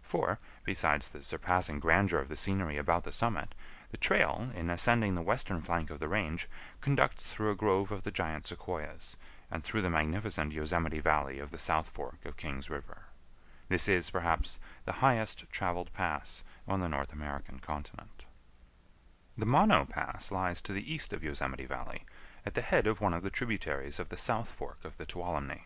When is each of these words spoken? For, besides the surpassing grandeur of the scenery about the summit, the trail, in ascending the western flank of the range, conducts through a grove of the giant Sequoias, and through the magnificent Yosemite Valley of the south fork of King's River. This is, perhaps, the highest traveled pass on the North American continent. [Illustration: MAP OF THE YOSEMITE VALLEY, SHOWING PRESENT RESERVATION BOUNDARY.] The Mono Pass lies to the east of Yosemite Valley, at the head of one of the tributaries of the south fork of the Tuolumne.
For, 0.00 0.38
besides 0.64 1.10
the 1.10 1.22
surpassing 1.22 1.78
grandeur 1.78 2.18
of 2.18 2.28
the 2.30 2.36
scenery 2.36 2.78
about 2.78 3.04
the 3.04 3.12
summit, 3.12 3.54
the 3.90 3.98
trail, 3.98 4.50
in 4.54 4.70
ascending 4.70 5.14
the 5.14 5.20
western 5.20 5.60
flank 5.60 5.90
of 5.90 5.98
the 6.00 6.08
range, 6.08 6.48
conducts 6.80 7.22
through 7.24 7.50
a 7.50 7.54
grove 7.54 7.92
of 7.92 8.02
the 8.02 8.10
giant 8.10 8.46
Sequoias, 8.46 9.18
and 9.50 9.62
through 9.62 9.82
the 9.82 9.90
magnificent 9.90 10.52
Yosemite 10.54 11.00
Valley 11.00 11.38
of 11.38 11.50
the 11.50 11.58
south 11.58 11.90
fork 11.90 12.24
of 12.24 12.38
King's 12.38 12.70
River. 12.70 13.08
This 13.68 13.86
is, 13.86 14.08
perhaps, 14.08 14.58
the 14.86 14.92
highest 15.04 15.52
traveled 15.52 15.92
pass 15.92 16.44
on 16.66 16.80
the 16.80 16.88
North 16.88 17.12
American 17.12 17.58
continent. 17.60 18.24
[Illustration: 19.36 19.36
MAP 19.36 19.36
OF 19.36 19.36
THE 19.36 19.44
YOSEMITE 19.44 19.44
VALLEY, 19.44 19.44
SHOWING 19.44 19.44
PRESENT 19.44 19.48
RESERVATION 19.50 19.50
BOUNDARY.] 19.50 19.50
The 19.50 19.52
Mono 19.52 19.84
Pass 20.12 20.32
lies 20.32 20.60
to 20.62 20.72
the 20.72 20.92
east 20.94 21.12
of 21.12 21.22
Yosemite 21.22 21.66
Valley, 21.66 22.06
at 22.46 22.54
the 22.54 22.62
head 22.62 22.86
of 22.86 23.02
one 23.02 23.12
of 23.12 23.22
the 23.22 23.28
tributaries 23.28 24.00
of 24.00 24.08
the 24.08 24.16
south 24.16 24.50
fork 24.50 24.82
of 24.86 24.96
the 24.96 25.04
Tuolumne. 25.04 25.60